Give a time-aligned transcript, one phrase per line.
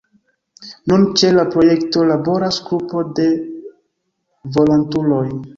[0.91, 3.29] Nun ĉe la projekto laboras grupo de
[4.57, 5.25] volontuloj.